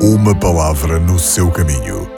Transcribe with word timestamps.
Uma 0.00 0.32
palavra 0.32 1.00
no 1.00 1.18
seu 1.18 1.50
caminho, 1.50 2.08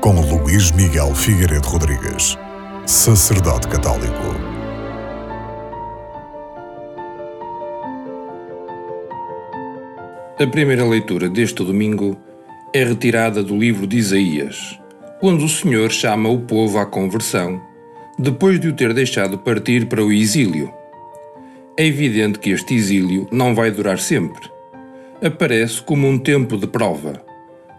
com 0.00 0.20
Luís 0.20 0.70
Miguel 0.70 1.12
Figueiredo 1.16 1.66
Rodrigues, 1.66 2.38
sacerdote 2.86 3.66
católico. 3.66 4.36
A 10.40 10.46
primeira 10.46 10.84
leitura 10.84 11.28
deste 11.28 11.64
domingo 11.64 12.16
é 12.72 12.84
retirada 12.84 13.42
do 13.42 13.58
livro 13.58 13.84
de 13.84 13.96
Isaías, 13.96 14.78
onde 15.20 15.44
o 15.44 15.48
Senhor 15.48 15.90
chama 15.90 16.28
o 16.28 16.38
povo 16.42 16.78
à 16.78 16.86
conversão, 16.86 17.60
depois 18.16 18.60
de 18.60 18.68
o 18.68 18.72
ter 18.72 18.94
deixado 18.94 19.38
partir 19.38 19.86
para 19.86 20.04
o 20.04 20.12
exílio. 20.12 20.72
É 21.76 21.84
evidente 21.84 22.38
que 22.38 22.50
este 22.50 22.76
exílio 22.76 23.26
não 23.32 23.56
vai 23.56 23.72
durar 23.72 23.98
sempre. 23.98 24.53
Aparece 25.24 25.80
como 25.80 26.06
um 26.06 26.18
tempo 26.18 26.58
de 26.58 26.66
prova. 26.66 27.14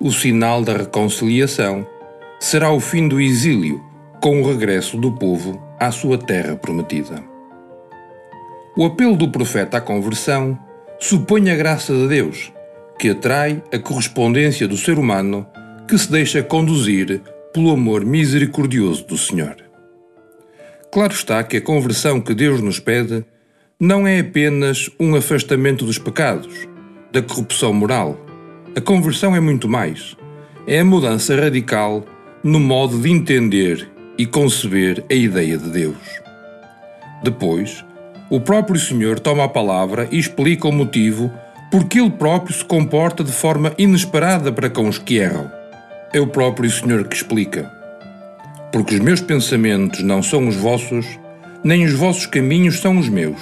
O 0.00 0.10
sinal 0.10 0.62
da 0.62 0.78
reconciliação 0.78 1.86
será 2.40 2.70
o 2.70 2.80
fim 2.80 3.06
do 3.06 3.20
exílio, 3.20 3.84
com 4.22 4.40
o 4.40 4.48
regresso 4.48 4.96
do 4.96 5.12
povo 5.12 5.62
à 5.78 5.90
sua 5.90 6.16
terra 6.16 6.56
prometida. 6.56 7.22
O 8.74 8.86
apelo 8.86 9.14
do 9.14 9.30
profeta 9.30 9.76
à 9.76 9.80
conversão 9.82 10.58
supõe 10.98 11.50
a 11.50 11.54
graça 11.54 11.92
de 11.92 12.08
Deus, 12.08 12.50
que 12.98 13.10
atrai 13.10 13.62
a 13.70 13.78
correspondência 13.78 14.66
do 14.66 14.78
ser 14.78 14.98
humano 14.98 15.46
que 15.86 15.98
se 15.98 16.10
deixa 16.10 16.42
conduzir 16.42 17.20
pelo 17.52 17.72
amor 17.72 18.06
misericordioso 18.06 19.06
do 19.06 19.18
Senhor. 19.18 19.56
Claro 20.90 21.12
está 21.12 21.44
que 21.44 21.58
a 21.58 21.60
conversão 21.60 22.22
que 22.22 22.32
Deus 22.32 22.62
nos 22.62 22.80
pede 22.80 23.22
não 23.78 24.06
é 24.06 24.20
apenas 24.20 24.88
um 24.98 25.14
afastamento 25.14 25.84
dos 25.84 25.98
pecados, 25.98 26.72
da 27.14 27.22
corrupção 27.22 27.72
moral. 27.72 28.18
A 28.76 28.80
conversão 28.80 29.36
é 29.36 29.40
muito 29.40 29.68
mais. 29.68 30.16
É 30.66 30.80
a 30.80 30.84
mudança 30.84 31.40
radical 31.40 32.04
no 32.42 32.58
modo 32.58 32.98
de 32.98 33.08
entender 33.08 33.88
e 34.18 34.26
conceber 34.26 35.04
a 35.08 35.14
ideia 35.14 35.56
de 35.56 35.70
Deus. 35.70 35.96
Depois, 37.22 37.84
o 38.28 38.40
próprio 38.40 38.80
Senhor 38.80 39.20
toma 39.20 39.44
a 39.44 39.48
palavra 39.48 40.08
e 40.10 40.18
explica 40.18 40.66
o 40.66 40.72
motivo 40.72 41.32
porque 41.70 42.00
Ele 42.00 42.10
próprio 42.10 42.52
se 42.52 42.64
comporta 42.64 43.22
de 43.22 43.30
forma 43.30 43.72
inesperada 43.78 44.50
para 44.50 44.68
com 44.68 44.88
os 44.88 44.98
que 44.98 45.18
erram. 45.18 45.48
É 46.12 46.20
o 46.20 46.26
próprio 46.26 46.68
Senhor 46.68 47.06
que 47.06 47.14
explica. 47.14 47.70
Porque 48.72 48.96
os 48.96 49.00
meus 49.00 49.20
pensamentos 49.20 50.02
não 50.02 50.20
são 50.20 50.48
os 50.48 50.56
vossos, 50.56 51.06
nem 51.62 51.84
os 51.84 51.92
vossos 51.92 52.26
caminhos 52.26 52.80
são 52.80 52.98
os 52.98 53.08
meus. 53.08 53.40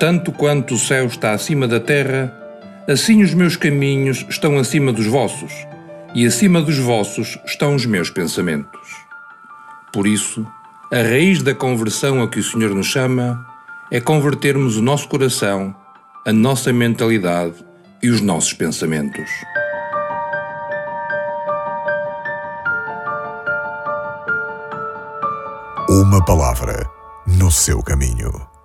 Tanto 0.00 0.32
quanto 0.32 0.74
o 0.74 0.78
céu 0.78 1.06
está 1.06 1.30
acima 1.30 1.68
da 1.68 1.78
terra, 1.78 2.45
assim 2.88 3.22
os 3.22 3.34
meus 3.34 3.56
caminhos 3.56 4.24
estão 4.28 4.58
acima 4.58 4.92
dos 4.92 5.06
vossos, 5.06 5.52
e 6.14 6.26
acima 6.26 6.62
dos 6.62 6.78
vossos 6.78 7.38
estão 7.44 7.74
os 7.74 7.84
meus 7.84 8.10
pensamentos. 8.10 8.88
Por 9.92 10.06
isso, 10.06 10.46
a 10.92 10.96
raiz 10.96 11.42
da 11.42 11.54
conversão 11.54 12.22
a 12.22 12.28
que 12.28 12.38
o 12.38 12.44
Senhor 12.44 12.74
nos 12.74 12.86
chama 12.86 13.44
é 13.90 14.00
convertermos 14.00 14.76
o 14.76 14.82
nosso 14.82 15.08
coração, 15.08 15.74
a 16.24 16.32
nossa 16.32 16.72
mentalidade 16.72 17.64
e 18.02 18.08
os 18.08 18.20
nossos 18.20 18.52
pensamentos. 18.52 19.28
Uma 25.88 26.24
palavra 26.24 26.88
no 27.26 27.50
seu 27.50 27.82
caminho. 27.82 28.55